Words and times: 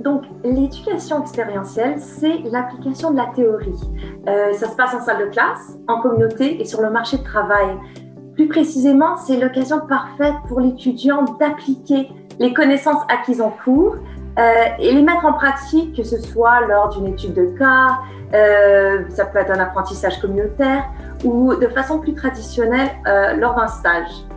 Donc, 0.00 0.22
l'éducation 0.44 1.22
expérientielle, 1.22 1.98
c'est 1.98 2.38
l'application 2.50 3.10
de 3.10 3.16
la 3.16 3.26
théorie. 3.26 3.80
Euh, 4.28 4.52
ça 4.52 4.68
se 4.68 4.76
passe 4.76 4.94
en 4.94 5.00
salle 5.00 5.26
de 5.26 5.30
classe, 5.30 5.76
en 5.88 6.00
communauté 6.00 6.60
et 6.60 6.64
sur 6.64 6.80
le 6.80 6.90
marché 6.90 7.18
de 7.18 7.24
travail. 7.24 7.76
Plus 8.34 8.48
précisément, 8.48 9.16
c'est 9.16 9.36
l'occasion 9.38 9.80
parfaite 9.88 10.34
pour 10.46 10.60
l'étudiant 10.60 11.24
d'appliquer 11.40 12.08
les 12.38 12.54
connaissances 12.54 13.02
acquises 13.08 13.40
en 13.40 13.50
cours 13.50 13.96
euh, 14.38 14.52
et 14.78 14.92
les 14.92 15.02
mettre 15.02 15.26
en 15.26 15.32
pratique, 15.32 15.96
que 15.96 16.04
ce 16.04 16.20
soit 16.20 16.60
lors 16.68 16.90
d'une 16.90 17.08
étude 17.08 17.34
de 17.34 17.46
cas, 17.58 17.98
euh, 18.34 19.02
ça 19.08 19.24
peut 19.24 19.38
être 19.38 19.50
un 19.50 19.58
apprentissage 19.58 20.20
communautaire 20.20 20.84
ou 21.24 21.54
de 21.56 21.66
façon 21.66 21.98
plus 21.98 22.14
traditionnelle 22.14 22.90
lors 23.38 23.56
d'un 23.56 23.66
stage. 23.66 24.27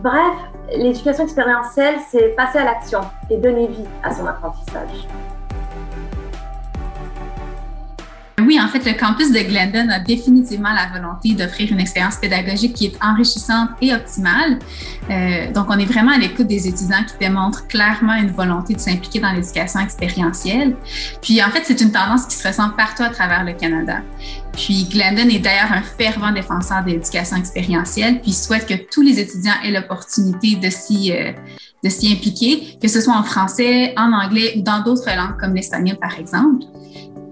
Bref, 0.00 0.36
l'éducation 0.76 1.24
expérientielle, 1.24 1.96
c'est 2.08 2.28
passer 2.36 2.58
à 2.58 2.64
l'action 2.64 3.00
et 3.30 3.36
donner 3.36 3.66
vie 3.66 3.84
à 4.04 4.14
son 4.14 4.26
apprentissage. 4.26 5.08
Oui, 8.48 8.58
en 8.58 8.66
fait, 8.66 8.82
le 8.90 8.98
campus 8.98 9.30
de 9.30 9.40
Glendon 9.40 9.90
a 9.90 9.98
définitivement 9.98 10.72
la 10.72 10.86
volonté 10.86 11.34
d'offrir 11.34 11.70
une 11.70 11.80
expérience 11.80 12.16
pédagogique 12.16 12.72
qui 12.72 12.86
est 12.86 12.96
enrichissante 13.04 13.68
et 13.82 13.92
optimale. 13.92 14.58
Euh, 15.10 15.52
donc, 15.52 15.66
on 15.68 15.78
est 15.78 15.84
vraiment 15.84 16.12
à 16.12 16.16
l'écoute 16.16 16.46
des 16.46 16.66
étudiants 16.66 17.04
qui 17.06 17.12
démontrent 17.20 17.66
clairement 17.66 18.14
une 18.14 18.30
volonté 18.30 18.72
de 18.72 18.80
s'impliquer 18.80 19.20
dans 19.20 19.32
l'éducation 19.32 19.80
expérientielle. 19.80 20.76
Puis, 21.20 21.44
en 21.44 21.50
fait, 21.50 21.60
c'est 21.64 21.78
une 21.82 21.92
tendance 21.92 22.24
qui 22.24 22.36
se 22.36 22.48
ressent 22.48 22.70
partout 22.70 23.02
à 23.02 23.10
travers 23.10 23.44
le 23.44 23.52
Canada. 23.52 23.98
Puis, 24.54 24.88
Glendon 24.90 25.28
est 25.28 25.40
d'ailleurs 25.40 25.70
un 25.70 25.82
fervent 25.82 26.32
défenseur 26.32 26.82
de 26.84 26.92
l'éducation 26.92 27.36
expérientielle, 27.36 28.22
puis 28.22 28.32
souhaite 28.32 28.66
que 28.66 28.90
tous 28.90 29.02
les 29.02 29.20
étudiants 29.20 29.60
aient 29.62 29.72
l'opportunité 29.72 30.56
de 30.56 30.70
s'y 30.70 31.12
euh, 31.12 31.32
de 31.84 31.90
s'y 31.90 32.10
impliquer, 32.10 32.78
que 32.82 32.88
ce 32.88 33.00
soit 33.02 33.14
en 33.14 33.22
français, 33.22 33.92
en 33.98 34.10
anglais 34.12 34.54
ou 34.56 34.62
dans 34.62 34.82
d'autres 34.82 35.14
langues 35.14 35.38
comme 35.38 35.54
l'espagnol, 35.54 35.96
par 35.98 36.18
exemple. 36.18 36.64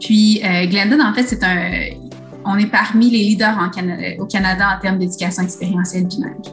Puis, 0.00 0.42
euh, 0.44 0.66
Glendon, 0.66 1.02
en 1.02 1.12
fait, 1.14 1.25
c'est 1.25 1.42
un, 1.42 1.97
on 2.44 2.56
est 2.58 2.70
parmi 2.70 3.11
les 3.11 3.19
leaders 3.19 3.56
en 3.58 3.69
au 4.20 4.27
Canada 4.27 4.77
en 4.77 4.80
termes 4.80 4.98
d'éducation 4.98 5.42
expérientielle 5.42 6.06
bilingue. 6.06 6.44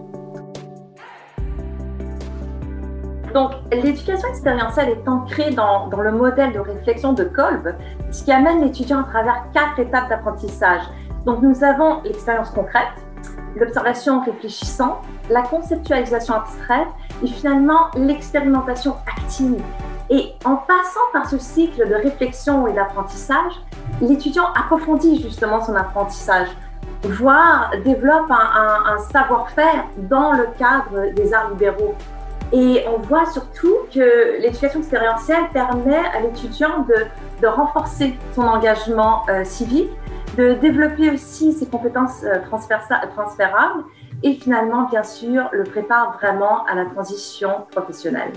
Donc, 3.33 3.51
l'éducation 3.71 4.27
expérientielle 4.29 4.89
est 4.89 5.07
ancrée 5.07 5.51
dans, 5.51 5.87
dans, 5.87 6.01
le 6.01 6.11
modèle 6.11 6.53
de 6.53 6.59
réflexion 6.59 7.13
de 7.13 7.23
Kolb, 7.23 7.75
ce 8.11 8.23
qui 8.23 8.31
amène 8.31 8.61
l'étudiant 8.61 9.01
à 9.01 9.03
travers 9.03 9.45
quatre 9.53 9.79
étapes 9.79 10.07
d'apprentissage. 10.09 10.83
Donc, 11.25 11.41
nous 11.41 11.63
avons 11.63 12.01
l'expérience 12.03 12.51
concrète, 12.51 12.93
l'observation 13.55 14.21
réfléchissante, 14.23 14.97
la 15.29 15.41
conceptualisation 15.41 16.35
abstraite 16.35 16.87
et 17.23 17.27
finalement 17.27 17.89
l'expérimentation 17.95 18.95
active. 19.07 19.61
Et 20.09 20.33
en 20.45 20.55
passant 20.57 20.99
par 21.11 21.29
ce 21.29 21.37
cycle 21.37 21.87
de 21.87 21.95
réflexion 21.95 22.67
et 22.67 22.73
d'apprentissage, 22.73 23.53
l'étudiant 24.01 24.47
approfondit 24.55 25.21
justement 25.21 25.63
son 25.63 25.75
apprentissage, 25.75 26.49
voire 27.03 27.71
développe 27.83 28.29
un, 28.29 28.97
savoir-faire 29.11 29.85
dans 29.97 30.31
le 30.33 30.47
cadre 30.57 31.13
des 31.13 31.33
arts 31.33 31.49
libéraux. 31.51 31.95
Et 32.51 32.85
on 32.87 32.99
voit 32.99 33.25
surtout 33.25 33.75
que 33.93 34.39
l'éducation 34.39 34.79
expérientielle 34.79 35.45
permet 35.53 35.97
à 35.97 36.19
l'étudiant 36.21 36.85
de, 36.87 37.47
renforcer 37.47 38.17
son 38.35 38.43
engagement 38.43 39.23
euh, 39.27 39.43
civique, 39.43 39.89
de 40.37 40.53
développer 40.53 41.11
aussi 41.11 41.51
ses 41.51 41.65
compétences 41.65 42.23
euh, 42.23 42.39
transférables 42.47 43.83
et 44.23 44.35
finalement, 44.35 44.83
bien 44.83 45.03
sûr, 45.03 45.49
le 45.51 45.63
prépare 45.65 46.17
vraiment 46.21 46.63
à 46.65 46.75
la 46.75 46.85
transition 46.85 47.65
professionnelle. 47.71 48.31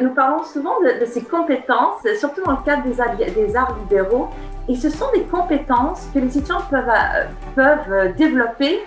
Nous 0.00 0.10
parlons 0.10 0.42
souvent 0.42 0.80
de, 0.80 1.04
ces 1.06 1.22
compétences, 1.22 2.02
surtout 2.18 2.42
dans 2.42 2.52
le 2.52 2.64
cadre 2.64 2.82
des, 2.82 3.56
arts 3.56 3.76
libéraux, 3.78 4.28
et 4.68 4.74
ce 4.74 4.90
sont 4.90 5.06
des 5.14 5.22
compétences 5.22 6.08
que 6.12 6.18
les 6.18 6.36
étudiants 6.36 6.62
peuvent, 6.68 6.88
euh, 6.88 7.26
peuvent 7.54 8.14
développer, 8.16 8.80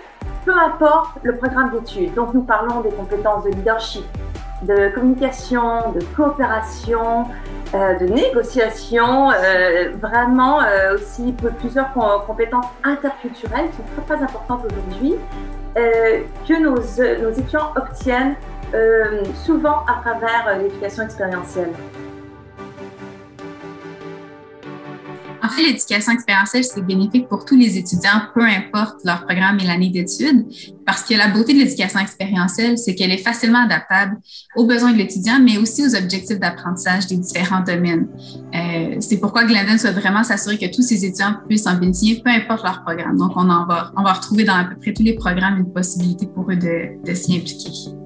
peu 0.44 0.52
importe 0.52 1.18
le 1.22 1.36
programme 1.36 1.70
d'études. 1.70 2.12
Donc 2.14 2.34
nous 2.34 2.42
parlons 2.42 2.82
des 2.82 2.90
compétences 2.90 3.44
de 3.44 3.50
leadership, 3.50 4.04
de 4.62 4.90
communication, 4.94 5.92
de 5.92 6.04
coopération, 6.14 7.24
euh, 7.74 7.98
de 7.98 8.04
négociation, 8.04 9.30
euh, 9.30 9.92
vraiment 9.98 10.58
aussi 10.94 11.34
plusieurs 11.58 11.90
compétences 12.26 12.66
interculturelles 12.84 13.70
qui 13.70 13.76
sont 13.76 14.02
très, 14.06 14.22
importantes 14.22 14.66
aujourd'hui, 14.70 15.14
que 15.74 16.60
nos 16.60 17.30
étudiants 17.30 17.72
obtiennent 17.76 18.34
euh, 18.74 19.24
souvent 19.44 19.84
à 19.86 20.00
travers 20.02 20.46
euh, 20.48 20.62
l'éducation 20.62 21.04
expérientielle. 21.04 21.72
En 25.42 25.48
fait, 25.48 25.62
l'éducation 25.62 26.12
expérientielle, 26.12 26.64
c'est 26.64 26.82
bénéfique 26.82 27.28
pour 27.28 27.44
tous 27.46 27.56
les 27.56 27.78
étudiants, 27.78 28.20
peu 28.34 28.42
importe 28.42 28.96
leur 29.04 29.24
programme 29.24 29.58
et 29.60 29.64
l'année 29.64 29.88
d'études, 29.88 30.46
parce 30.84 31.02
que 31.04 31.14
la 31.14 31.28
beauté 31.28 31.54
de 31.54 31.60
l'éducation 31.60 32.00
expérientielle, 32.00 32.76
c'est 32.76 32.94
qu'elle 32.94 33.12
est 33.12 33.24
facilement 33.24 33.64
adaptable 33.64 34.18
aux 34.56 34.66
besoins 34.66 34.92
de 34.92 34.98
l'étudiant, 34.98 35.38
mais 35.40 35.56
aussi 35.56 35.86
aux 35.86 35.94
objectifs 35.94 36.38
d'apprentissage 36.38 37.06
des 37.06 37.16
différents 37.16 37.62
domaines. 37.62 38.08
Euh, 38.54 38.96
c'est 39.00 39.18
pourquoi 39.18 39.44
Glendon 39.44 39.78
souhaite 39.78 39.94
vraiment 39.94 40.24
s'assurer 40.24 40.58
que 40.58 40.66
tous 40.66 40.82
ces 40.82 41.06
étudiants 41.06 41.36
puissent 41.48 41.66
en 41.66 41.76
bénéficier, 41.76 42.20
peu 42.22 42.30
importe 42.30 42.64
leur 42.64 42.82
programme. 42.82 43.16
Donc, 43.16 43.32
on, 43.36 43.44
va, 43.44 44.12
retrouver 44.12 44.44
dans 44.44 44.56
à 44.56 44.64
peu 44.64 44.76
près 44.76 44.92
tous 44.92 45.04
les 45.04 45.14
programmes 45.14 45.56
une 45.58 45.72
possibilité 45.72 46.26
pour 46.26 46.50
eux 46.50 46.56
de 46.56 47.14
s'y 47.14 47.36
impliquer. 47.36 47.97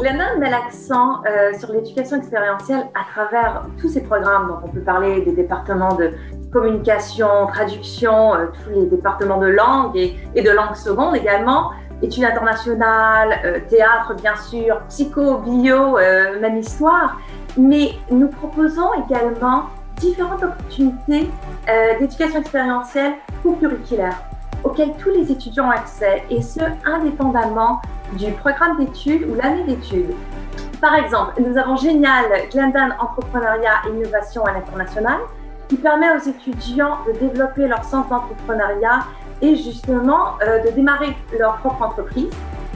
Glennon 0.00 0.38
met 0.38 0.48
l'accent 0.48 1.22
euh, 1.26 1.52
sur 1.58 1.70
l'éducation 1.72 2.16
expérientielle 2.16 2.86
à 2.94 3.04
travers 3.12 3.66
tous 3.78 3.90
ces 3.90 4.02
programmes. 4.02 4.48
Donc, 4.48 4.60
on 4.64 4.68
peut 4.68 4.80
parler 4.80 5.20
des 5.20 5.32
départements 5.32 5.94
de 5.94 6.12
communication, 6.50 7.46
traduction, 7.48 8.34
euh, 8.34 8.46
tous 8.46 8.70
les 8.70 8.86
départements 8.86 9.38
de 9.38 9.48
langue 9.48 9.94
et, 9.96 10.42
de 10.42 10.50
langue 10.50 10.74
seconde 10.74 11.16
également, 11.16 11.72
études 12.00 12.24
internationales, 12.24 13.40
euh, 13.44 13.58
théâtre 13.68 14.14
bien 14.14 14.36
sûr, 14.36 14.80
psycho, 14.88 15.36
bio, 15.38 15.98
même 16.40 16.56
histoire. 16.56 17.18
Mais 17.58 17.90
nous 18.10 18.28
proposons 18.28 18.88
également 19.06 19.64
différentes 19.98 20.42
opportunités 20.42 21.28
d'éducation 21.98 22.40
expérientielle 22.40 23.12
ou 23.44 23.52
auxquelles 24.64 24.94
tous 24.98 25.10
les 25.10 25.30
étudiants 25.30 25.68
ont 25.68 25.70
accès, 25.70 26.22
et 26.30 26.42
ce, 26.42 26.60
indépendamment 26.84 27.80
du 28.18 28.32
programme 28.32 28.78
d'études 28.78 29.28
ou 29.28 29.34
l'année 29.34 29.64
d'études. 29.64 30.14
Par 30.80 30.94
exemple, 30.94 31.34
nous 31.40 31.58
avons 31.58 31.76
génial 31.76 32.24
Glendon 32.50 32.94
Entrepreneuriat 32.98 33.82
et 33.86 33.90
Innovation 33.90 34.44
à 34.44 34.52
l'international 34.52 35.18
qui 35.68 35.76
permet 35.76 36.08
aux 36.16 36.28
étudiants 36.28 36.98
de 37.06 37.12
développer 37.18 37.68
leur 37.68 37.84
sens 37.84 38.08
d'entrepreneuriat 38.08 39.00
et 39.42 39.56
justement 39.56 40.38
euh, 40.42 40.62
de 40.64 40.70
démarrer 40.70 41.16
leur 41.38 41.58
propre 41.58 41.82
entreprise. 41.82 42.30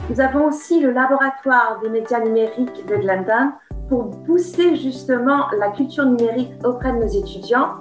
Nous 0.09 0.21
avons 0.21 0.45
aussi 0.45 0.79
le 0.79 0.91
laboratoire 0.91 1.79
des 1.83 1.89
médias 1.89 2.19
numériques 2.19 2.85
de 2.87 2.95
Glendon 2.95 3.51
pour 3.89 4.03
booster 4.05 4.75
justement 4.75 5.47
la 5.59 5.69
culture 5.69 6.05
numérique 6.05 6.51
auprès 6.63 6.91
de 6.91 6.97
nos 6.97 7.07
étudiants 7.07 7.75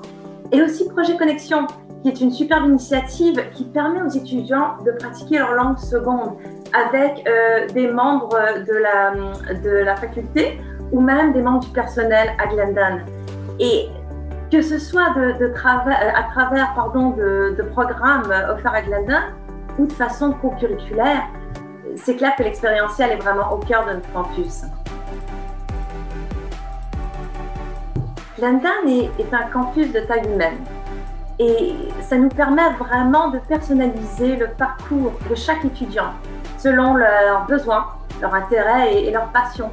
et 0.53 0.63
aussi 0.63 0.89
Projet 0.89 1.17
Connexion 1.17 1.67
qui 2.05 2.11
est 2.11 2.21
une 2.21 2.33
superbe 2.33 2.67
initiative 2.67 3.43
qui 3.55 3.65
permet 3.65 4.03
aux 4.03 4.11
étudiants 4.11 4.77
de 4.85 4.91
pratiquer 4.91 5.39
leur 5.39 5.55
langue 5.55 5.79
seconde 5.79 6.35
avec 6.75 7.27
euh, 7.27 7.67
des 7.69 7.89
membres 7.89 8.39
de 8.67 9.79
la, 9.85 9.97
faculté 9.97 10.61
ou 10.93 11.01
même 11.01 11.33
des 11.33 11.41
membres 11.41 11.61
du 11.61 11.71
personnel 11.71 12.29
à 12.39 12.47
Glendon. 12.49 13.01
Et 13.59 13.89
que 14.53 14.61
ce 14.61 14.79
soit 14.79 15.15
de 15.15 15.47
à 15.47 16.23
travers 16.25 16.75
pardon, 16.75 17.11
de, 17.11 17.63
programmes 17.73 18.31
offerts 18.51 18.75
à 18.75 18.83
Glendon 18.83 19.23
ou 19.79 19.87
de 19.87 19.93
façon 19.93 20.33
co-curriculaire, 20.33 21.23
c'est 21.97 22.17
clair 22.17 22.37
que 22.37 22.43
l'expérientiel 22.43 23.13
est 23.13 23.23
vraiment 23.23 23.51
au 23.51 23.57
cœur 23.57 23.87
de 23.87 23.95
notre 23.95 24.13
campus. 24.13 24.65
Glendon 28.37 28.69
est 28.87 29.33
un 29.33 29.47
campus 29.51 29.91
de 29.91 30.01
taille 30.01 30.31
humaine. 30.31 30.59
Et 31.39 31.75
ça 32.01 32.17
nous 32.17 32.29
permet 32.29 32.71
vraiment 32.79 33.29
de 33.29 33.39
personnaliser 33.39 34.37
le 34.37 34.49
parcours 34.49 35.13
de 35.29 35.35
chaque 35.35 35.65
étudiant 35.65 36.13
selon 36.59 36.95
leurs 36.95 37.47
besoins, 37.47 37.87
leurs 38.21 38.35
intérêts 38.35 39.03
et, 39.03 39.11
leurs 39.11 39.29
passions. 39.29 39.71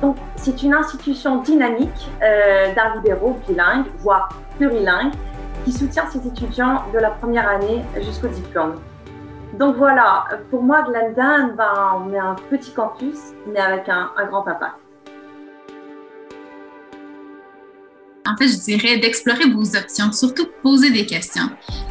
Donc, 0.00 0.16
c'est 0.36 0.62
une 0.62 0.74
institution 0.74 1.42
dynamique 1.42 2.10
euh, 2.22 2.74
d'arts 2.74 2.96
libéraux 2.96 3.38
bilingues, 3.48 3.86
voire 3.98 4.28
plurilingues, 4.56 5.12
qui 5.64 5.72
soutient 5.72 6.06
ses 6.06 6.26
étudiants 6.26 6.82
de 6.92 6.98
la 6.98 7.10
première 7.10 7.48
année 7.48 7.82
jusqu'au 8.00 8.28
diplôme. 8.28 8.74
Donc 9.58 9.76
voilà, 9.76 10.24
pour 10.50 10.62
moi, 10.62 10.82
Glendon, 10.82 11.54
ben, 11.56 12.02
on 12.04 12.12
est 12.12 12.18
un 12.18 12.34
petit 12.50 12.72
campus, 12.72 13.18
mais 13.46 13.60
avec 13.60 13.88
un 13.88 14.10
grand 14.26 14.46
impact. 14.48 14.81
En 18.26 18.36
fait, 18.36 18.48
je 18.48 18.56
dirais 18.56 18.98
d'explorer 18.98 19.50
vos 19.50 19.76
options, 19.76 20.12
surtout 20.12 20.46
poser 20.62 20.90
des 20.90 21.06
questions. 21.06 21.48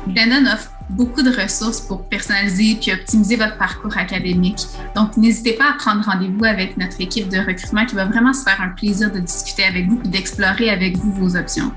Glendon 0.07 0.49
offre 0.51 0.71
beaucoup 0.89 1.21
de 1.21 1.29
ressources 1.29 1.81
pour 1.81 2.07
personnaliser 2.07 2.77
puis 2.79 2.93
optimiser 2.93 3.35
votre 3.35 3.57
parcours 3.57 3.97
académique. 3.97 4.59
Donc, 4.95 5.17
n'hésitez 5.17 5.53
pas 5.53 5.71
à 5.71 5.73
prendre 5.73 6.03
rendez-vous 6.05 6.45
avec 6.45 6.77
notre 6.77 6.99
équipe 7.01 7.29
de 7.29 7.39
recrutement 7.39 7.85
qui 7.85 7.95
va 7.95 8.05
vraiment 8.05 8.33
se 8.33 8.43
faire 8.43 8.61
un 8.61 8.69
plaisir 8.69 9.11
de 9.11 9.19
discuter 9.19 9.63
avec 9.63 9.87
vous 9.87 10.01
et 10.05 10.07
d'explorer 10.07 10.69
avec 10.69 10.97
vous 10.97 11.11
vos 11.13 11.35
options. 11.35 11.71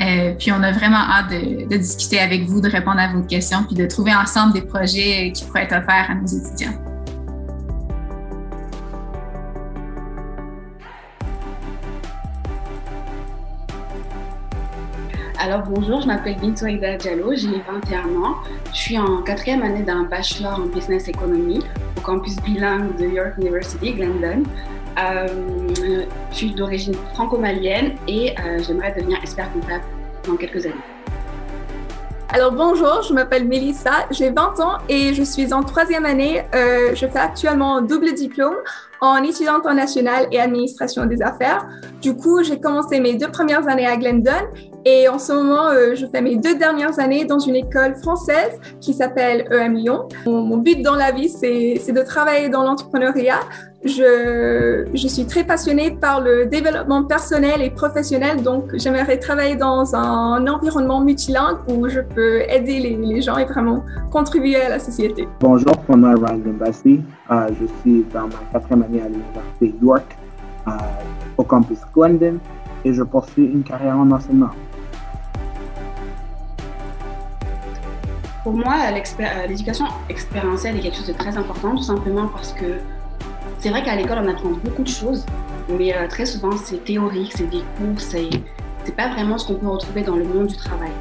Euh, 0.00 0.34
puis 0.38 0.52
on 0.52 0.62
a 0.62 0.72
vraiment 0.72 0.98
hâte 0.98 1.30
de, 1.30 1.68
de 1.68 1.76
discuter 1.76 2.18
avec 2.18 2.44
vous, 2.44 2.60
de 2.60 2.68
répondre 2.68 2.98
à 2.98 3.12
vos 3.12 3.22
questions, 3.22 3.64
puis 3.64 3.76
de 3.76 3.86
trouver 3.86 4.14
ensemble 4.14 4.52
des 4.52 4.62
projets 4.62 5.32
qui 5.34 5.44
pourraient 5.44 5.62
être 5.62 5.76
offerts 5.76 6.10
à 6.10 6.14
nos 6.14 6.26
étudiants. 6.26 6.85
Alors 15.38 15.64
bonjour, 15.68 16.00
je 16.00 16.06
m'appelle 16.06 16.36
Bintou 16.36 16.64
Aïda 16.64 16.96
Diallo, 16.96 17.34
j'ai 17.34 17.48
21 17.48 18.22
ans. 18.22 18.36
Je 18.72 18.76
suis 18.78 18.98
en 18.98 19.20
quatrième 19.22 19.62
année 19.62 19.82
d'un 19.82 20.04
bachelor 20.04 20.58
en 20.58 20.66
business 20.66 21.08
economy 21.08 21.60
au 21.96 22.00
campus 22.00 22.36
bilingue 22.36 22.96
de 22.96 23.04
York 23.04 23.34
University, 23.38 23.92
Glendon. 23.92 24.44
Euh, 24.98 25.26
je 26.30 26.34
suis 26.34 26.54
d'origine 26.54 26.94
franco-malienne 27.12 27.96
et 28.08 28.34
euh, 28.38 28.62
j'aimerais 28.66 28.94
devenir 28.96 29.18
expert 29.18 29.52
comptable 29.52 29.84
dans 30.26 30.36
quelques 30.36 30.64
années. 30.64 30.74
Alors 32.30 32.52
bonjour, 32.52 33.02
je 33.02 33.12
m'appelle 33.12 33.46
Melissa, 33.46 34.06
j'ai 34.10 34.30
20 34.30 34.60
ans 34.60 34.78
et 34.88 35.12
je 35.12 35.22
suis 35.22 35.52
en 35.52 35.62
troisième 35.62 36.06
année. 36.06 36.42
Euh, 36.54 36.94
je 36.94 37.06
fais 37.06 37.18
actuellement 37.18 37.76
un 37.76 37.82
double 37.82 38.14
diplôme 38.14 38.56
en 39.00 39.22
études 39.22 39.48
internationales 39.48 40.28
et 40.32 40.40
administration 40.40 41.04
des 41.04 41.20
affaires. 41.20 41.68
Du 42.00 42.16
coup, 42.16 42.42
j'ai 42.42 42.58
commencé 42.58 43.00
mes 43.00 43.16
deux 43.16 43.28
premières 43.30 43.68
années 43.68 43.86
à 43.86 43.96
Glendon 43.96 44.32
et 44.88 45.08
en 45.08 45.18
ce 45.18 45.32
moment, 45.32 45.66
euh, 45.66 45.96
je 45.96 46.06
fais 46.06 46.22
mes 46.22 46.36
deux 46.36 46.56
dernières 46.56 47.00
années 47.00 47.24
dans 47.24 47.40
une 47.40 47.56
école 47.56 47.96
française 47.96 48.60
qui 48.80 48.94
s'appelle 48.94 49.44
EM 49.50 49.74
Lyon. 49.74 50.06
Mon, 50.26 50.58
but 50.58 50.80
dans 50.80 50.94
la 50.94 51.10
vie, 51.10 51.28
c'est 51.28 51.90
de 51.90 52.02
travailler 52.02 52.48
dans 52.50 52.62
l'entrepreneuriat. 52.62 53.40
Je, 53.84 54.86
suis 54.94 55.26
très 55.26 55.42
passionnée 55.42 55.90
par 55.90 56.20
le 56.20 56.46
développement 56.46 57.02
personnel 57.02 57.62
et 57.62 57.70
professionnel, 57.70 58.44
donc 58.44 58.70
j'aimerais 58.74 59.18
travailler 59.18 59.56
dans 59.56 59.96
un 59.96 60.46
environnement 60.46 61.00
multilingue 61.00 61.56
où 61.68 61.88
je 61.88 62.00
peux 62.00 62.42
aider 62.42 62.78
les, 62.78 63.20
gens 63.22 63.38
et 63.38 63.44
vraiment 63.44 63.82
contribuer 64.12 64.54
à 64.54 64.68
la 64.68 64.78
société. 64.78 65.26
Bonjour, 65.40 65.74
mon 65.88 65.96
nom 65.96 66.12
est 66.12 66.30
Ryan 66.30 66.54
Bassi. 66.60 67.00
Euh, 67.32 67.48
je 67.60 67.66
suis 67.80 68.06
dans 68.14 68.28
ma 68.28 68.38
quatrième 68.52 68.84
année 68.84 69.02
à 69.02 69.08
l'Université 69.08 69.74
York 69.82 70.16
euh, 70.68 70.70
au 71.38 71.42
campus 71.42 71.78
Glendon 71.92 72.38
et 72.84 72.92
je 72.92 73.02
poursuis 73.02 73.46
une 73.46 73.64
carrière 73.64 73.98
en 73.98 74.08
enseignement. 74.12 74.50
Pour 78.46 78.54
moi, 78.54 78.76
euh, 78.78 79.46
l'éducation 79.48 79.86
expérientielle 80.08 80.76
est 80.76 80.80
quelque 80.80 80.98
chose 80.98 81.08
de 81.08 81.12
très 81.14 81.36
important, 81.36 81.74
tout 81.74 81.82
simplement 81.82 82.28
parce 82.28 82.52
que 82.52 82.78
c'est 83.58 83.70
vrai 83.70 83.82
qu'à 83.82 83.96
l'école, 83.96 84.18
on 84.22 84.28
apprend 84.28 84.50
beaucoup 84.50 84.84
de 84.84 84.88
choses, 84.88 85.26
mais 85.68 85.92
euh, 85.92 86.06
très 86.06 86.26
souvent, 86.26 86.56
c'est 86.56 86.84
théorique, 86.84 87.32
c'est 87.34 87.50
des 87.50 87.64
cours, 87.76 87.98
c'est 87.98 88.30
pas 88.96 89.08
vraiment 89.08 89.36
ce 89.36 89.48
qu'on 89.48 89.56
peut 89.56 89.66
retrouver 89.66 90.02
dans 90.02 90.14
le 90.14 90.22
monde 90.22 90.46
du 90.46 90.54
travail. 90.54 90.92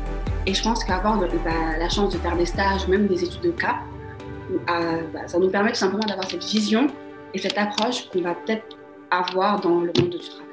Et 0.48 0.56
je 0.56 0.64
pense 0.64 0.84
qu'avoir 0.84 1.20
la 1.22 1.90
chance 1.90 2.14
de 2.14 2.18
faire 2.18 2.36
des 2.36 2.48
stages, 2.48 2.88
même 2.88 3.06
des 3.06 3.24
études 3.24 3.44
de 3.44 3.52
cas, 3.52 3.76
euh, 4.52 5.02
bah, 5.14 5.28
ça 5.28 5.38
nous 5.38 5.50
permet 5.50 5.70
tout 5.70 5.76
simplement 5.76 6.08
d'avoir 6.08 6.28
cette 6.28 6.44
vision 6.44 6.88
et 7.36 7.38
cette 7.38 7.60
approche 7.60 8.10
qu'on 8.10 8.22
va 8.22 8.34
peut-être 8.34 8.76
avoir 9.12 9.62
dans 9.62 9.82
le 9.82 9.92
monde 9.96 10.10
du 10.10 10.18
travail. 10.18 10.45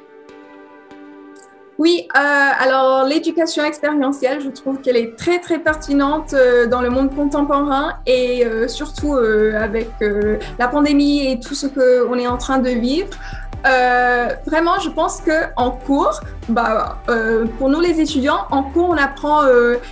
Oui, 1.82 2.06
euh, 2.14 2.18
alors 2.60 3.04
l'éducation 3.06 3.64
expérientielle, 3.64 4.40
je 4.40 4.50
trouve 4.50 4.80
qu'elle 4.80 4.96
est 4.96 5.16
très 5.18 5.40
très 5.40 5.58
pertinente 5.58 6.32
euh, 6.32 6.68
dans 6.68 6.80
le 6.80 6.90
monde 6.90 7.12
contemporain 7.12 7.94
et 8.06 8.46
euh, 8.46 8.68
surtout 8.68 9.14
avec 9.14 9.90
la 10.60 10.68
pandémie 10.68 11.26
et 11.26 11.40
tout 11.40 11.56
ce 11.56 11.66
qu'on 11.66 12.16
est 12.20 12.28
en 12.28 12.36
train 12.36 12.60
de 12.60 12.70
vivre. 12.70 13.08
vraiment, 14.46 14.78
je 14.78 14.90
pense 14.90 15.20
que 15.22 15.38
en 15.56 15.72
cours, 15.72 16.20
bah, 16.48 16.98
pour 17.58 17.68
nous 17.68 17.80
les 17.80 18.00
étudiants, 18.00 18.42
en 18.52 18.62
cours 18.62 18.90
on 18.90 18.96
apprend 18.96 19.40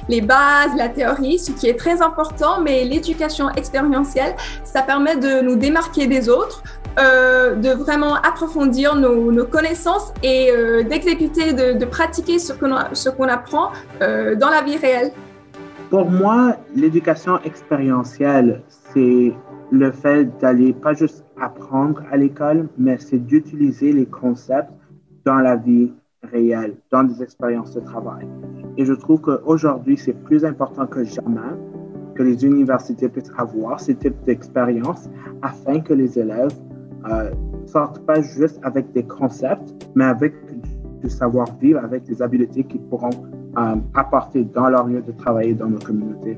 les 0.09 0.21
bases, 0.21 0.73
la 0.77 0.89
théorie, 0.89 1.41
ce 1.41 1.51
qui 1.51 1.67
est 1.69 1.79
très 1.85 2.03
important, 2.03 2.61
mais 2.61 2.85
l'éducation 2.85 3.51
expérientielle, 3.51 4.35
ça 4.63 4.83
permet 4.83 5.17
de 5.17 5.41
nous 5.41 5.57
démarquer 5.57 6.07
des 6.07 6.29
autres, 6.29 6.63
euh, 6.99 7.55
de 7.55 7.71
vraiment 7.71 8.15
approfondir 8.15 8.97
nos, 8.97 9.45
connaissances 9.47 10.13
et 10.25 10.51
euh, 10.51 10.83
d'exécuter, 10.83 11.53
de, 11.53 11.85
pratiquer 11.85 12.39
ce 12.41 12.53
qu'on, 12.53 13.29
apprend 13.29 13.71
euh, 14.03 14.35
dans 14.35 14.51
la 14.51 14.63
vie 14.63 14.77
réelle. 14.77 15.13
Pour 15.89 16.11
moi, 16.11 16.57
l'éducation 16.75 17.39
expérientielle, 17.43 18.63
c'est 18.69 19.33
le 19.71 19.93
fait 19.93 20.37
d'aller 20.41 20.73
pas 20.73 20.93
juste 20.93 21.25
apprendre 21.41 22.03
à 22.11 22.17
l'école, 22.17 22.69
mais 22.77 22.99
c'est 22.99 23.25
d'utiliser 23.25 23.93
les 23.93 24.07
concepts 24.07 24.73
dans 25.25 25.39
la 25.39 25.55
vie 25.55 25.93
réelle, 26.33 26.75
dans 26.91 27.05
des 27.05 27.23
expériences 27.23 27.73
de 27.73 27.81
travail. 27.81 28.27
Et 28.77 28.85
je 28.85 28.95
trouve 28.95 29.21
qu'aujourd'hui, 29.21 29.97
c'est 29.97 30.13
plus 30.25 30.45
important 30.45 30.87
que 30.87 31.05
jamais 31.05 31.55
que 32.17 32.25
les 32.25 32.45
universités 32.45 33.09
puissent 33.09 33.33
avoir 33.39 33.81
ce 33.81 33.93
type 33.93 34.17
d'expérience 34.27 35.09
afin 35.43 35.81
que 35.81 35.95
les 35.95 36.19
élèves 36.19 36.53
euh, 37.09 37.31
sortent 37.67 38.05
pas 38.05 38.21
juste 38.21 38.59
avec 38.63 38.93
des 38.93 39.05
concepts, 39.05 39.89
mais 39.95 40.05
avec 40.05 40.35
du 41.03 41.09
savoir-vivre, 41.09 41.81
avec 41.83 42.05
des 42.05 42.21
habiletés 42.21 42.65
qu'ils 42.65 42.83
pourront 42.83 43.11
euh, 43.57 43.77
apporter 43.95 44.45
dans 44.45 44.69
leur 44.69 44.87
lieu 44.87 45.01
de 45.01 45.13
travail 45.13 45.55
dans 45.55 45.69
nos 45.69 45.79
communautés. 45.79 46.37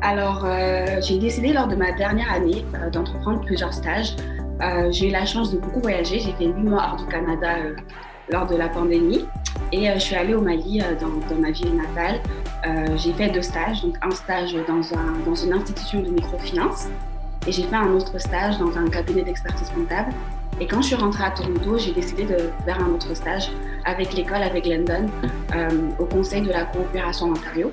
Alors, 0.00 0.44
euh, 0.44 1.00
j'ai 1.00 1.18
décidé 1.18 1.52
lors 1.52 1.68
de 1.68 1.76
ma 1.76 1.92
dernière 1.92 2.32
année 2.32 2.64
d'entreprendre 2.92 3.40
plusieurs 3.42 3.72
stages. 3.72 4.16
j'ai 4.90 5.08
eu 5.08 5.12
la 5.12 5.24
chance 5.24 5.52
de 5.52 5.58
beaucoup 5.58 5.80
voyager. 5.80 6.18
J'ai 6.18 6.32
fait 6.32 6.46
huit 6.46 6.64
mois 6.64 6.88
hors 6.90 6.96
du 6.96 7.06
Canada 7.06 7.54
lors 8.30 8.46
de 8.46 8.56
la 8.56 8.68
pandémie. 8.68 9.24
Et 9.70 9.86
je 9.94 9.98
suis 10.00 10.16
allée 10.16 10.34
au 10.34 10.40
Mali, 10.40 10.82
dans, 11.00 11.36
ma 11.36 11.52
ville 11.52 11.76
natale, 11.76 12.20
euh, 12.64 12.96
j'ai 12.96 13.12
fait 13.12 13.28
deux 13.28 13.42
stages, 13.42 13.82
donc 13.82 13.96
un 14.02 14.10
stage 14.10 14.54
dans, 14.68 14.96
un, 14.96 15.18
dans 15.26 15.34
une 15.34 15.52
institution 15.52 16.00
de 16.00 16.10
microfinance 16.10 16.86
et 17.46 17.52
j'ai 17.52 17.64
fait 17.64 17.74
un 17.74 17.90
autre 17.92 18.18
stage 18.20 18.58
dans 18.58 18.76
un 18.78 18.88
cabinet 18.88 19.22
d'expertise 19.22 19.68
comptable. 19.70 20.12
Et 20.60 20.66
quand 20.66 20.80
je 20.80 20.88
suis 20.88 20.96
rentrée 20.96 21.24
à 21.24 21.30
Toronto, 21.30 21.76
j'ai 21.78 21.92
décidé 21.92 22.24
de 22.24 22.50
faire 22.64 22.80
un 22.80 22.90
autre 22.90 23.14
stage 23.14 23.50
avec 23.84 24.12
l'école, 24.14 24.42
avec 24.42 24.64
Glendon, 24.64 25.06
euh, 25.56 25.68
au 25.98 26.04
Conseil 26.04 26.42
de 26.42 26.50
la 26.50 26.64
coopération 26.64 27.30
Ontario. 27.30 27.72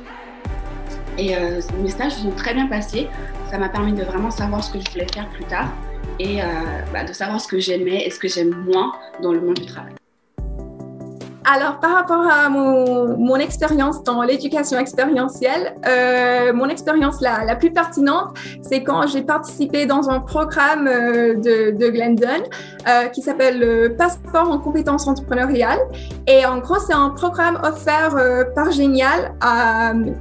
Et 1.17 1.35
euh, 1.35 1.61
mes 1.83 1.89
stages 1.89 2.13
se 2.13 2.21
sont 2.21 2.31
très 2.31 2.55
bien 2.55 2.65
passés. 2.65 3.07
Ça 3.51 3.59
m'a 3.59 3.69
permis 3.69 3.93
de 3.93 4.03
vraiment 4.03 4.31
savoir 4.31 4.63
ce 4.63 4.73
que 4.73 4.79
je 4.79 4.89
voulais 4.91 5.07
faire 5.13 5.27
plus 5.29 5.43
tard 5.43 5.69
et 6.19 6.39
bah, 6.91 7.05
de 7.05 7.13
savoir 7.13 7.39
ce 7.39 7.47
que 7.47 7.59
j'aimais 7.59 8.05
et 8.05 8.09
ce 8.09 8.19
que 8.19 8.27
j'aime 8.27 8.49
moins 8.67 8.91
dans 9.21 9.31
le 9.31 9.39
monde 9.39 9.53
du 9.53 9.65
travail. 9.65 9.98
Alors, 11.51 11.79
par 11.79 11.93
rapport 11.95 12.27
à 12.27 12.47
mon, 12.47 13.17
mon 13.17 13.37
expérience 13.37 14.03
dans 14.03 14.21
l'éducation 14.21 14.77
expérientielle, 14.77 15.73
euh, 15.87 16.53
mon 16.53 16.69
expérience 16.69 17.21
la, 17.21 17.43
la, 17.43 17.55
plus 17.55 17.71
pertinente, 17.71 18.37
c'est 18.61 18.83
quand 18.83 19.07
j'ai 19.07 19.23
participé 19.23 19.87
dans 19.87 20.11
un 20.11 20.19
programme 20.19 20.87
euh, 20.87 21.33
de, 21.33 21.75
de 21.75 21.89
Glendon 21.89 22.43
euh, 22.87 23.07
qui 23.07 23.23
s'appelle 23.23 23.59
le 23.59 23.95
Passeport 23.95 24.51
en 24.51 24.59
compétences 24.59 25.07
entrepreneuriales. 25.07 25.79
Et 26.27 26.45
en 26.45 26.59
gros, 26.59 26.77
c'est 26.77 26.93
un 26.93 27.09
programme 27.09 27.57
offert 27.63 28.15
euh, 28.15 28.43
par 28.53 28.69
Génial 28.71 29.33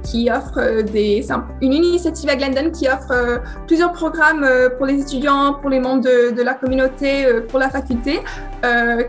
qui 0.03 0.31
offre 0.31 0.81
des, 0.81 1.27
une 1.61 1.73
initiative 1.73 2.27
à 2.29 2.37
Glendon 2.37 2.71
qui 2.71 2.87
offre 2.87 3.41
plusieurs 3.67 3.91
programmes 3.91 4.47
pour 4.77 4.87
les 4.87 4.99
étudiants, 4.99 5.53
pour 5.53 5.69
les 5.69 5.79
membres 5.79 6.01
de, 6.01 6.31
de 6.31 6.41
la 6.41 6.55
communauté, 6.55 7.27
pour 7.49 7.59
la 7.59 7.69
faculté, 7.69 8.21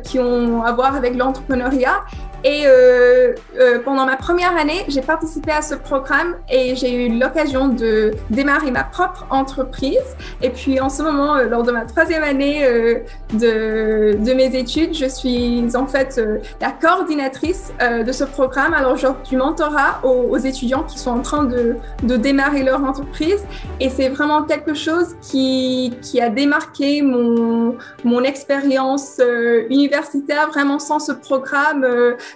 qui 0.05 0.19
ont 0.19 0.63
à 0.63 0.73
voir 0.73 0.95
avec 0.97 1.17
l'entrepreneuriat. 1.17 2.01
Et 2.43 2.63
euh, 2.67 3.35
euh, 3.59 3.79
pendant 3.85 4.07
ma 4.07 4.17
première 4.17 4.57
année, 4.57 4.85
j'ai 4.89 5.03
participé 5.03 5.51
à 5.51 5.61
ce 5.61 5.75
programme 5.75 6.37
et 6.51 6.75
j'ai 6.75 7.07
eu 7.07 7.19
l'occasion 7.19 7.69
de 7.69 8.13
démarrer 8.31 8.71
ma 8.71 8.85
propre 8.85 9.27
entreprise. 9.31 10.17
Et 10.41 10.51
puis 10.51 10.81
en 10.81 10.89
ce 10.89 11.03
moment, 11.03 11.37
euh, 11.37 11.49
lors 11.49 11.63
de 11.63 11.73
ma 11.73 11.85
troisième 11.85 12.23
année 12.23 12.65
euh, 12.65 13.01
de, 13.35 14.17
de, 14.25 14.35
mes 14.35 14.57
études, 14.57 14.95
je 14.95 15.07
suis 15.07 15.65
en 15.75 15.87
fait 15.87 16.17
euh, 16.19 16.39
la 16.61 16.71
coordinatrice 16.71 17.73
de 17.81 18.13
ce 18.13 18.25
programme. 18.25 18.75
Alors 18.75 18.97
j'offre 18.97 19.23
du 19.23 19.37
mentorat 19.37 20.01
aux, 20.03 20.29
aux, 20.31 20.39
étudiants 20.39 20.85
qui 20.85 20.99
sont 20.99 21.11
en 21.11 21.21
train 21.21 21.45
de, 21.45 21.77
de 22.03 22.17
démarrer 22.17 22.63
leur 22.63 22.83
entreprise. 22.83 23.45
Et 23.81 23.91
c'est 23.91 24.09
vraiment 24.09 24.43
quelque 24.43 24.75
chose 24.75 25.15
qui, 25.21 25.93
qui 26.03 26.21
a 26.21 26.31
démarqué 26.31 27.03
mon, 27.03 27.77
mon 28.05 28.23
expérience 28.23 29.21
universitaire. 29.69 30.49
Vraiment 30.49 30.79
sans 30.79 30.99
ce 30.99 31.13
programme, 31.13 31.87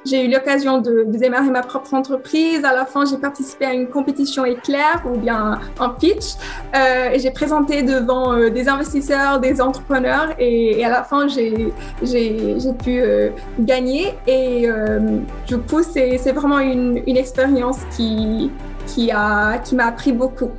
j'ai 0.05 0.25
eu 0.25 0.31
l'occasion 0.31 0.79
de, 0.79 1.05
démarrer 1.07 1.51
ma 1.51 1.63
propre 1.63 1.95
entreprise. 1.95 2.65
À 2.65 2.75
la 2.75 2.85
fin, 2.85 3.05
j'ai 3.05 3.17
participé 3.17 3.65
à 3.65 3.73
une 3.73 3.89
compétition 3.89 4.45
éclair 4.45 5.03
ou 5.07 5.17
bien 5.17 5.61
un 5.79 5.89
pitch. 5.91 6.35
Euh, 6.75 7.11
j'ai 7.17 7.31
présenté 7.31 7.83
devant 7.83 8.35
euh, 8.35 8.51
des 8.51 8.69
investisseurs, 8.69 9.41
des 9.41 9.61
entrepreneurs. 9.61 10.35
Et, 10.39 10.85
à 10.85 10.91
la 10.91 11.03
fin, 11.03 11.29
j'ai 11.29 11.73
pu 12.83 13.01
euh, 13.01 13.31
gagner. 13.59 14.15
Et 14.27 14.69
du 15.47 15.59
coup, 15.59 15.83
c'est 15.83 16.33
vraiment 16.33 16.59
une, 16.59 17.03
expérience 17.17 17.79
qui, 17.97 18.51
m'a 19.13 19.87
appris 19.87 20.13
beaucoup. 20.13 20.51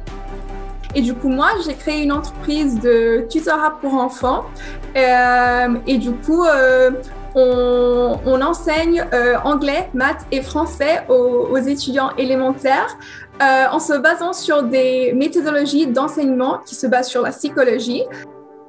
Et 0.98 1.02
du 1.02 1.14
coup, 1.14 1.28
moi, 1.28 1.50
j'ai 1.66 1.74
créé 1.74 2.04
une 2.04 2.14
entreprise 2.14 2.80
de 2.80 3.26
tutorat 3.30 3.78
pour 3.82 3.94
enfants. 3.96 4.46
Et 4.96 5.98
du 5.98 6.12
coup, 6.12 6.46
on, 7.36 8.42
enseigne 8.42 9.04
euh, 9.14 9.36
anglais, 9.44 9.90
maths 9.94 10.26
et 10.32 10.42
français 10.42 11.04
aux, 11.10 11.58
étudiants 11.58 12.12
élémentaires 12.18 12.98
euh, 13.42 13.66
en 13.72 13.80
se 13.80 13.98
basant 14.00 14.34
sur 14.34 14.64
des 14.64 15.14
méthodologies 15.14 15.88
d'enseignement 15.88 16.60
qui 16.66 16.76
se 16.76 16.88
basent 16.88 17.10
sur 17.10 17.22
la 17.22 17.32
psychologie. 17.32 18.04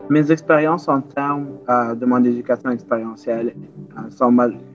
Mes 0.08 0.30
expériences 0.30 0.88
en 0.88 1.00
termes 1.00 1.46
euh, 1.68 1.94
de 1.94 2.06
mon 2.06 2.22
éducation 2.24 2.70
expérientielle 2.70 3.54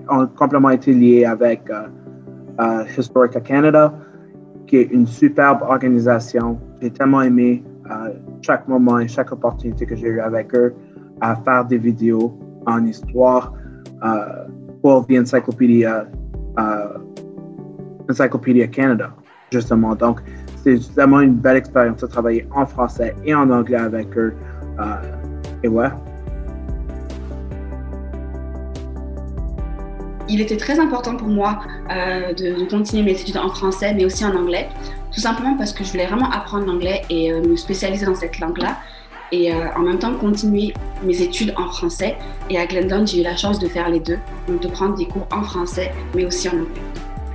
ont 0.10 0.28
complètement 0.38 0.70
été 0.70 0.94
liées 0.94 1.26
avec 1.26 1.64
Historica 2.98 3.40
Canada, 3.40 3.94
qui 4.68 4.78
est 4.78 4.92
une 4.92 5.08
superbe 5.08 5.64
organisation. 5.64 6.60
J'ai 6.82 6.92
tellement 6.92 7.22
aimé 7.22 7.64
chaque 8.42 8.68
moment 8.68 9.00
et 9.00 9.08
chaque 9.08 9.32
opportunité 9.32 9.86
que 9.86 9.96
j'ai 9.96 10.08
eu 10.08 10.20
avec 10.20 10.54
eux 10.56 10.74
à 11.22 11.36
faire 11.36 11.66
des 11.66 11.78
vidéos 11.78 12.38
en 12.66 12.86
histoire, 12.86 13.54
uh, 14.04 14.48
pour 14.82 15.06
the 15.06 15.12
uh, 15.12 15.24
Canada, 18.72 19.12
justement. 19.52 19.96
Donc, 19.96 20.22
c'est 20.64 20.76
vraiment 20.94 21.20
une 21.22 21.36
belle 21.36 21.58
expérience 21.58 22.02
de 22.02 22.08
travailler 22.08 22.48
en 22.52 22.66
français 22.66 23.16
et 23.26 23.34
en 23.34 23.50
anglais 23.50 23.78
avec 23.78 24.18
eux. 24.18 24.34
Uh, 24.80 25.64
et 25.64 25.68
ouais. 25.68 25.90
Il 30.30 30.40
était 30.40 30.58
très 30.58 30.80
important 30.80 31.18
pour 31.18 31.28
moi 31.28 31.60
euh, 31.92 32.34
de, 32.34 32.64
de, 32.64 32.70
continuer 32.70 33.04
mes 33.04 33.20
études 33.20 33.38
en 33.38 33.50
français, 33.50 33.94
mais 33.94 34.06
aussi 34.06 34.24
en 34.24 34.34
anglais, 34.34 34.70
tout 35.14 35.20
simplement 35.20 35.58
parce 35.58 35.74
que 35.74 35.84
je 35.84 35.92
voulais 35.92 36.08
vraiment 36.08 36.32
apprendre 36.32 36.66
l'anglais 36.66 37.02
et 37.10 37.34
euh, 37.34 37.42
me 37.42 37.58
spécialiser 37.58 38.06
dans 38.06 38.16
cette 38.16 38.40
langue-là 38.40 38.78
et 39.32 39.54
euh, 39.54 39.68
en 39.76 39.82
même 39.82 40.00
temps 40.00 40.14
continuer 40.14 40.74
mes 41.04 41.22
études 41.22 41.54
en 41.58 41.68
français. 41.68 42.18
Et 42.50 42.58
à 42.58 42.66
Glendon, 42.66 43.06
j'ai 43.06 43.22
eu 43.22 43.24
la 43.24 43.36
chance 43.36 43.60
de 43.60 43.68
faire 43.68 43.90
les 43.90 44.00
deux, 44.00 44.20
donc 44.48 44.62
de 44.62 44.68
prendre 44.68 44.96
des 44.96 45.06
cours 45.06 45.28
en 45.32 45.44
français, 45.44 45.92
mais 46.16 46.26
aussi 46.26 46.50
en 46.50 46.54
anglais. 46.54 46.82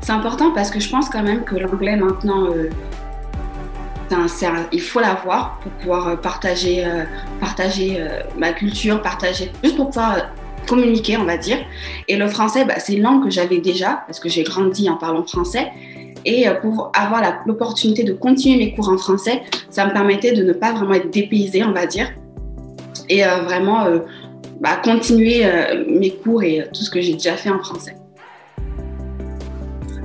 C'est 0.00 0.12
important 0.12 0.52
parce 0.52 0.70
que 0.70 0.78
je 0.78 0.88
pense 0.88 1.08
quand 1.08 1.22
même 1.22 1.44
que 1.44 1.56
l'anglais 1.56 1.96
maintenant, 1.96 2.50
euh, 2.50 2.70
il 4.72 4.80
faut 4.80 5.00
l'avoir 5.00 5.58
pour 5.60 5.72
pouvoir 5.72 6.08
euh, 6.08 6.16
partager, 6.16 6.86
partager 7.40 8.06
ma 8.38 8.52
culture, 8.52 9.02
partager, 9.02 9.50
juste 9.64 9.76
pour 9.76 9.88
pouvoir 9.88 10.28
communiquer, 10.66 11.16
on 11.16 11.24
va 11.24 11.36
dire. 11.36 11.58
Et 12.08 12.16
le 12.16 12.28
français, 12.28 12.64
bah, 12.64 12.78
c'est 12.78 12.94
une 12.94 13.02
langue 13.02 13.24
que 13.24 13.30
j'avais 13.30 13.58
déjà, 13.58 14.04
parce 14.06 14.20
que 14.20 14.28
j'ai 14.28 14.42
grandi 14.42 14.88
en 14.90 14.96
parlant 14.96 15.24
français. 15.24 15.72
Et 16.28 16.46
pour 16.60 16.90
avoir 16.92 17.22
l'opportunité 17.46 18.02
de 18.02 18.12
continuer 18.12 18.58
mes 18.58 18.74
cours 18.74 18.88
en 18.88 18.98
français, 18.98 19.42
ça 19.70 19.86
me 19.86 19.92
permettait 19.92 20.32
de 20.32 20.42
ne 20.42 20.52
pas 20.52 20.72
vraiment 20.72 20.94
être 20.94 21.10
dépaysée, 21.10 21.62
on 21.64 21.72
va 21.72 21.86
dire, 21.86 22.08
et 23.08 23.24
euh, 23.24 23.42
vraiment 23.42 23.84
euh, 23.84 24.00
bah, 24.60 24.76
continuer 24.82 25.44
euh, 25.44 25.84
mes 25.88 26.10
cours 26.10 26.42
et 26.42 26.68
tout 26.72 26.82
ce 26.82 26.90
que 26.90 27.00
j'ai 27.00 27.14
déjà 27.14 27.36
fait 27.36 27.50
en 27.50 27.58
français. 27.58 27.96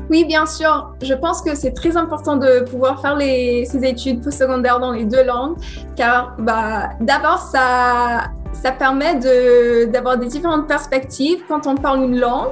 Oui, 0.09 0.25
bien 0.25 0.45
sûr. 0.45 0.93
Je 1.01 1.13
pense 1.13 1.41
que 1.41 1.55
c'est 1.55 1.71
très 1.71 1.95
important 1.95 2.35
de 2.35 2.65
pouvoir 2.69 3.01
faire 3.01 3.15
les, 3.15 3.65
ces 3.65 3.83
études 3.85 4.21
postsecondaires 4.21 4.79
dans 4.79 4.91
les 4.91 5.05
deux 5.05 5.23
langues, 5.23 5.55
car 5.95 6.35
bah, 6.37 6.89
d'abord, 6.99 7.39
ça, 7.39 8.29
permet 8.77 9.15
d'avoir 9.87 10.17
de, 10.17 10.23
des 10.23 10.29
différentes 10.29 10.67
perspectives 10.67 11.39
quand 11.47 11.65
on 11.65 11.75
parle 11.75 12.03
une 12.03 12.19
langue. 12.19 12.51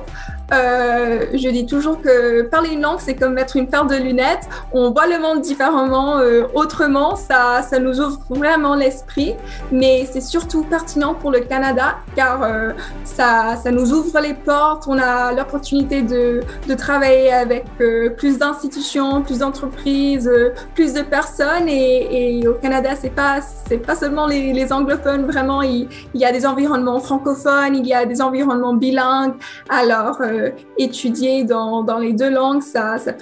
Euh, 0.53 1.25
je 1.33 1.49
dis 1.49 1.65
toujours 1.65 2.01
que 2.01 2.43
parler 2.43 2.71
une 2.71 2.81
langue, 2.81 2.99
c'est 2.99 3.15
comme 3.15 3.33
mettre 3.33 3.55
une 3.55 3.67
paire 3.67 3.85
de 3.85 3.95
lunettes. 3.95 4.47
On 4.71 4.91
voit 4.91 5.07
le 5.07 5.19
monde 5.19 5.41
différemment, 5.41 6.17
euh, 6.17 6.43
autrement. 6.53 7.15
Ça, 7.15 7.61
ça 7.61 7.79
nous 7.79 7.99
ouvre 7.99 8.19
vraiment 8.29 8.75
l'esprit. 8.75 9.35
Mais 9.71 10.07
c'est 10.11 10.21
surtout 10.21 10.63
pertinent 10.63 11.13
pour 11.13 11.31
le 11.31 11.41
Canada 11.41 11.97
car 12.15 12.43
euh, 12.43 12.71
ça, 13.03 13.55
ça 13.61 13.71
nous 13.71 13.91
ouvre 13.93 14.19
les 14.19 14.33
portes. 14.33 14.85
On 14.87 14.97
a 14.97 15.31
l'opportunité 15.33 16.01
de, 16.01 16.41
de 16.67 16.73
travailler 16.73 17.31
avec 17.31 17.65
euh, 17.81 18.09
plus 18.09 18.37
d'institutions, 18.37 19.21
plus 19.21 19.39
d'entreprises, 19.39 20.27
euh, 20.27 20.53
plus 20.75 20.93
de 20.93 21.01
personnes. 21.01 21.67
Et, 21.67 22.39
et 22.39 22.47
au 22.47 22.53
Canada, 22.53 22.91
c'est 22.99 23.09
pas, 23.09 23.39
c'est 23.41 23.77
pas 23.77 23.95
seulement 23.95 24.27
les, 24.27 24.53
les 24.53 24.73
anglophones. 24.73 25.25
Vraiment, 25.25 25.61
il, 25.61 25.87
il, 26.13 26.21
y 26.21 26.25
a 26.25 26.31
des 26.31 26.45
environnements 26.45 26.99
francophones, 26.99 27.75
il 27.75 27.85
y 27.85 27.93
a 27.93 28.05
des 28.05 28.21
environnements 28.21 28.73
bilingues. 28.73 29.33
Alors, 29.69 30.19
euh, 30.39 30.51
étudier 30.77 31.43
dans, 31.43 31.83
dans, 31.83 31.99
les 31.99 32.13
deux 32.13 32.29
langues, 32.29 32.61
ça, 32.61 32.97
ça 32.97 33.13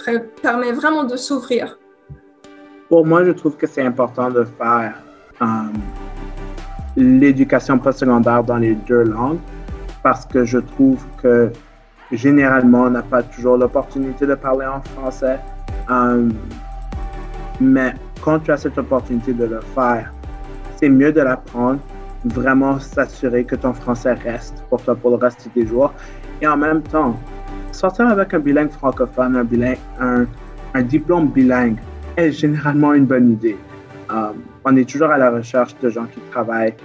permet 0.42 0.72
vraiment 0.72 1.04
de 1.04 1.16
s'ouvrir. 1.16 1.78
Pour 2.90 3.06
moi, 3.06 3.26
je 3.26 3.32
trouve 3.32 3.58
que 3.58 3.68
c'est 3.68 3.82
important 3.82 4.30
de 4.30 4.44
faire 4.44 4.96
um, 5.42 5.74
l'éducation 6.96 7.78
postsecondaire 7.78 8.44
dans 8.44 8.58
les 8.58 8.76
deux 8.76 9.04
langues 9.04 9.40
parce 10.04 10.26
que 10.26 10.46
je 10.46 10.60
trouve 10.60 11.04
que 11.22 11.52
généralement, 12.12 12.84
on 12.84 12.90
n'a 12.92 13.04
pas 13.04 13.24
toujours 13.24 13.58
l'opportunité 13.58 14.26
de 14.26 14.36
parler 14.36 14.66
en 14.66 14.82
français. 14.82 15.40
Um, 15.90 16.34
mais 17.60 17.94
quand 18.22 18.40
tu 18.40 18.52
as 18.52 18.58
cette 18.58 18.78
opportunité 18.78 19.34
de 19.34 19.46
le 19.46 19.60
faire, 19.76 20.14
c'est 20.78 20.90
mieux 20.90 21.12
de 21.12 21.22
l'apprendre, 21.22 21.80
vraiment 22.26 22.80
s'assurer 22.80 23.44
que 23.44 23.56
ton 23.56 23.74
français 23.74 24.14
reste 24.14 24.64
pour 24.70 24.82
toi 24.82 24.96
pour 24.96 25.12
le 25.12 25.18
reste 25.18 25.48
de 25.48 25.62
tes 25.62 25.68
jours 25.68 25.94
et 26.42 26.48
en 26.48 26.58
même 26.58 26.82
temps, 26.84 27.16
sortir 27.72 28.08
avec 28.08 28.34
un 28.34 28.40
bilingue 28.40 28.72
francophone, 28.72 29.36
un, 29.36 29.44
bilingue, 29.44 29.78
un, 30.00 30.82
diplôme 30.84 31.28
bilingue 31.30 31.78
est 32.16 32.32
généralement 32.32 32.94
une 32.94 33.06
bonne 33.06 33.32
idée. 33.32 33.58
Um, 34.10 34.42
on 34.66 34.76
est 34.76 34.88
toujours 34.88 35.10
à 35.10 35.18
la 35.18 35.32
recherche 35.32 35.78
de 35.80 35.90
gens 35.90 36.06
qui 36.06 36.20
travaillent 36.32 36.76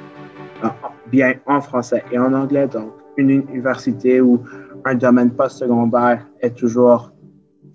uh, 0.65 0.69
bien 1.11 1.35
en 1.47 1.61
français 1.61 2.03
et 2.11 2.19
en 2.19 2.33
anglais, 2.33 2.67
donc 2.67 2.93
une 3.17 3.31
université 3.31 4.21
ou 4.21 4.43
un 4.85 4.95
domaine 4.95 5.31
postsecondaire 5.31 6.27
est 6.41 6.57
toujours 6.57 7.13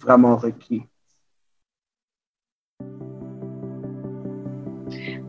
vraiment 0.01 0.35
requis. 0.35 0.83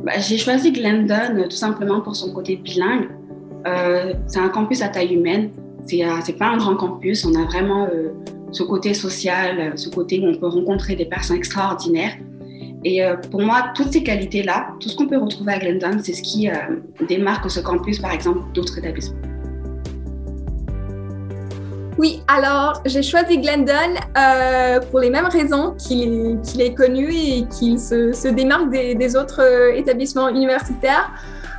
Bah, 0.02 0.18
J'ai 0.18 0.38
choisi 0.38 0.72
Glendon 0.72 1.44
tout 1.44 1.50
simplement 1.56 2.00
pour 2.00 2.16
son 2.16 2.32
côté 2.32 2.56
bilingue. 2.56 3.08
Euh, 3.66 4.14
c'est 4.26 4.38
un 4.40 4.48
campus 4.48 4.82
à 4.82 4.88
taille 4.88 5.14
humaine 5.14 5.50
c'est 5.88 6.38
pas 6.38 6.46
un 6.46 6.56
grand 6.56 6.76
campus, 6.76 7.24
on 7.24 7.34
a 7.34 7.44
vraiment 7.44 7.84
euh, 7.86 8.10
ce 8.52 8.62
côté 8.62 8.94
social, 8.94 9.72
ce 9.76 9.88
côté 9.88 10.20
où 10.20 10.26
on 10.26 10.34
peut 10.34 10.48
rencontrer 10.48 10.96
des 10.96 11.06
personnes 11.06 11.36
extraordinaires. 11.36 12.12
Et 12.84 13.04
euh, 13.04 13.16
pour 13.16 13.40
moi, 13.40 13.70
toutes 13.74 13.92
ces 13.92 14.02
qualités-là, 14.02 14.68
tout 14.80 14.88
ce 14.88 14.96
qu'on 14.96 15.08
peut 15.08 15.18
retrouver 15.18 15.52
à 15.54 15.58
Glendon, 15.58 15.98
c'est 16.02 16.12
ce 16.12 16.22
qui 16.22 16.48
euh, 16.48 16.52
démarque 17.08 17.50
ce 17.50 17.60
campus, 17.60 17.98
par 17.98 18.12
exemple, 18.12 18.40
d'autres 18.54 18.78
établissements. 18.78 19.18
Oui, 21.98 22.22
alors 22.28 22.80
j'ai 22.86 23.02
choisi 23.02 23.38
Glendon 23.38 23.72
euh, 24.16 24.78
pour 24.88 25.00
les 25.00 25.10
mêmes 25.10 25.26
raisons 25.26 25.74
qu'il 25.76 26.38
est 26.60 26.72
connu 26.72 27.12
et 27.12 27.44
qu'il 27.48 27.76
se, 27.76 28.28
démarque 28.28 28.70
des 28.70 29.16
autres 29.16 29.42
euh, 29.42 29.74
établissements 29.74 30.28
universitaires. 30.28 31.10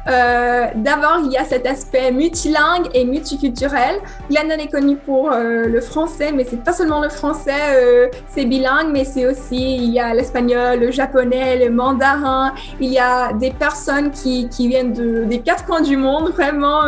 Euh, 0.08 0.68
d'abord, 0.76 1.20
il 1.24 1.32
y 1.32 1.38
a 1.38 1.46
cet 1.46 1.66
aspect 1.66 2.12
multilingue 2.12 2.88
et 2.94 3.06
multiculturel. 3.06 4.00
Glendon 4.30 4.56
est 4.60 4.72
connu 4.72 4.96
pour 4.96 5.32
euh, 5.32 5.66
le 5.66 5.82
français, 5.82 6.32
mais 6.34 6.46
c'est 6.50 6.64
pas 6.64 6.74
seulement 6.74 7.02
le 7.02 7.10
français, 7.10 7.76
euh, 7.76 8.08
c'est 8.28 8.46
bilingue, 8.46 8.90
mais 8.92 9.06
c'est 9.06 9.28
aussi, 9.28 9.76
il 9.76 9.92
y 9.92 10.00
a 10.00 10.14
l'espagnol, 10.14 10.80
le 10.80 10.92
japonais, 10.92 11.58
le 11.58 11.70
mandarin. 11.72 12.54
Il 12.80 12.92
y 12.92 13.00
a 13.00 13.34
des 13.34 13.52
personnes 13.52 14.12
qui, 14.12 14.48
viennent 14.60 14.94
de, 14.94 15.26
des 15.26 15.40
quatre 15.40 15.66
coins 15.66 15.82
du 15.82 15.98
monde. 15.98 16.30
Vraiment, 16.30 16.82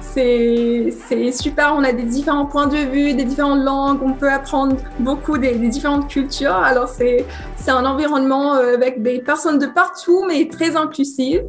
c'est 0.00 0.92
super. 1.32 1.74
On 1.76 1.84
a 1.84 1.92
des 1.92 2.04
différents 2.04 2.46
points 2.46 2.66
de 2.66 2.76
vue, 2.76 3.14
des 3.14 3.24
différentes 3.24 3.62
langues. 3.62 4.00
On 4.02 4.12
peut 4.12 4.30
apprendre 4.30 4.76
beaucoup 4.98 5.38
des, 5.38 5.54
différentes 5.54 6.08
cultures. 6.08 6.54
Alors, 6.54 6.88
c'est 6.88 7.26
un 7.68 7.84
environnement 7.84 8.52
avec 8.52 9.02
des 9.02 9.20
personnes 9.20 9.58
de 9.58 9.66
partout, 9.66 10.24
mais 10.26 10.48
très 10.48 10.76
inclusif. 10.76 11.40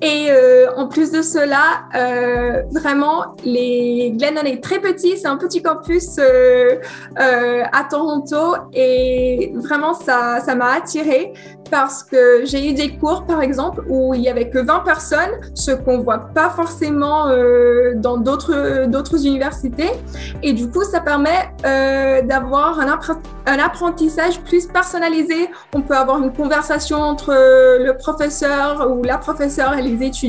Et 0.00 0.31
euh, 0.32 0.66
en 0.76 0.86
plus 0.86 1.10
de 1.10 1.22
cela, 1.22 1.84
euh, 1.94 2.62
vraiment, 2.72 3.34
les 3.44 4.14
Glennon 4.16 4.42
est 4.42 4.62
très 4.62 4.80
petit, 4.80 5.16
c'est 5.18 5.28
un 5.28 5.36
petit 5.36 5.62
campus 5.62 6.18
euh, 6.18 6.78
à 7.18 7.84
Toronto 7.90 8.56
et 8.72 9.52
vraiment 9.56 9.94
ça, 9.94 10.40
ça 10.40 10.54
m'a 10.54 10.72
attiré 10.72 11.32
parce 11.72 12.02
que 12.02 12.44
j'ai 12.44 12.68
eu 12.68 12.74
des 12.74 12.98
cours, 12.98 13.24
par 13.24 13.40
exemple, 13.40 13.82
où 13.88 14.12
il 14.12 14.20
y 14.20 14.28
avait 14.28 14.50
que 14.50 14.58
20 14.58 14.80
personnes, 14.80 15.40
ce 15.54 15.70
qu'on 15.70 16.00
voit 16.00 16.18
pas 16.34 16.50
forcément 16.50 17.28
euh, 17.28 17.94
dans 17.96 18.18
d'autres 18.18 18.84
d'autres 18.86 19.26
universités. 19.26 19.90
Et 20.42 20.52
du 20.52 20.68
coup, 20.68 20.84
ça 20.84 21.00
permet 21.00 21.50
euh, 21.64 22.20
d'avoir 22.22 22.78
un, 22.78 22.98
un, 23.46 23.58
apprentissage 23.58 24.42
plus 24.42 24.66
personnalisé. 24.66 25.48
On 25.74 25.80
peut 25.80 25.96
avoir 25.96 26.22
une 26.22 26.34
conversation 26.34 26.98
entre 26.98 27.32
le 27.32 27.96
professeur 27.96 28.90
ou 28.90 29.02
la 29.02 29.16
professeure 29.16 29.72
et 29.72 29.80
les 29.80 30.06
étudiants, 30.06 30.21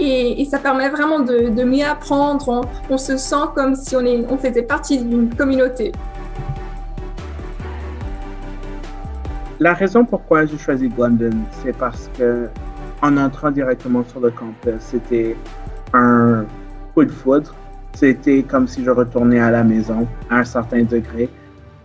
et, 0.00 0.44
ça 0.44 0.58
permet 0.58 0.88
vraiment 0.88 1.20
de, 1.20 1.64
mieux 1.64 1.84
apprendre. 1.84 2.62
On, 2.90 2.98
se 2.98 3.16
sent 3.16 3.46
comme 3.54 3.74
si 3.74 3.96
on, 3.96 4.04
est, 4.04 4.24
faisait 4.38 4.62
partie 4.62 4.98
d'une 4.98 5.34
communauté. 5.34 5.92
La 9.58 9.72
raison 9.72 10.04
pourquoi 10.04 10.44
j'ai 10.44 10.58
choisi 10.58 10.90
London, 10.96 11.30
c'est 11.62 11.76
parce 11.76 12.10
que 12.18 12.48
en 13.02 13.16
entrant 13.16 13.50
directement 13.50 14.04
sur 14.04 14.20
le 14.20 14.30
campus, 14.30 14.74
c'était 14.80 15.36
un 15.92 16.44
coup 16.94 17.04
de 17.04 17.10
foudre. 17.10 17.54
C'était 17.94 18.42
comme 18.42 18.68
si 18.68 18.84
je 18.84 18.90
retournais 18.90 19.40
à 19.40 19.50
la 19.50 19.64
maison 19.64 20.06
à 20.28 20.40
un 20.40 20.44
certain 20.44 20.82
degré. 20.82 21.30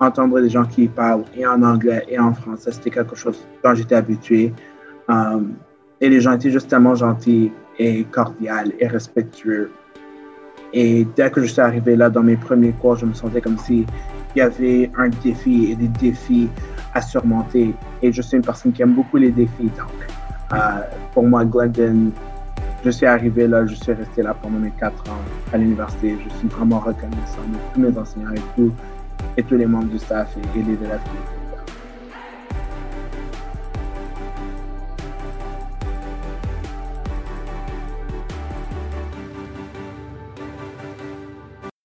Entendre 0.01 0.41
des 0.41 0.49
gens 0.49 0.65
qui 0.65 0.87
parlent 0.87 1.23
et 1.35 1.45
en 1.45 1.61
anglais 1.61 2.03
et 2.09 2.19
en 2.19 2.33
français, 2.33 2.71
c'était 2.71 2.89
quelque 2.89 3.15
chose 3.15 3.45
dont 3.63 3.73
j'étais 3.73 3.95
habitué. 3.95 4.53
Um, 5.07 5.55
et 6.01 6.09
les 6.09 6.19
gens 6.19 6.33
étaient 6.33 6.51
justement 6.51 6.95
gentils 6.95 7.51
et 7.79 8.03
cordiaux 8.05 8.71
et 8.79 8.87
respectueux. 8.87 9.71
Et 10.73 11.05
dès 11.15 11.29
que 11.29 11.41
je 11.41 11.47
suis 11.47 11.61
arrivé 11.61 11.95
là 11.95 12.09
dans 12.09 12.23
mes 12.23 12.37
premiers 12.37 12.71
cours, 12.71 12.95
je 12.95 13.05
me 13.05 13.13
sentais 13.13 13.41
comme 13.41 13.57
si 13.57 13.85
il 14.35 14.39
y 14.39 14.41
avait 14.41 14.89
un 14.97 15.09
défi 15.09 15.71
et 15.71 15.75
des 15.75 15.89
défis 15.89 16.49
à 16.93 17.01
surmonter. 17.01 17.73
Et 18.01 18.11
je 18.11 18.21
suis 18.21 18.37
une 18.37 18.43
personne 18.43 18.71
qui 18.71 18.81
aime 18.81 18.93
beaucoup 18.93 19.17
les 19.17 19.31
défis. 19.31 19.69
Donc, 19.77 20.07
euh, 20.53 20.57
pour 21.13 21.23
moi, 21.23 21.45
Glendon, 21.45 22.11
je 22.83 22.89
suis 22.89 23.05
arrivé 23.05 23.47
là, 23.47 23.65
je 23.65 23.75
suis 23.75 23.93
resté 23.93 24.23
là 24.23 24.33
pendant 24.41 24.59
mes 24.59 24.71
quatre 24.71 25.03
ans 25.09 25.21
à 25.53 25.57
l'université. 25.57 26.17
Je 26.23 26.37
suis 26.37 26.47
vraiment 26.47 26.79
reconnaissant 26.79 27.43
de 27.51 27.57
tous 27.73 27.79
mes 27.79 27.97
enseignants 27.97 28.33
et, 28.33 28.55
tout, 28.55 28.71
et 29.37 29.43
tous 29.43 29.55
les 29.55 29.65
membres 29.65 29.89
du 29.89 29.99
staff 29.99 30.35
et, 30.37 30.59
et 30.59 30.63
les 30.63 30.73
élèves 30.85 31.01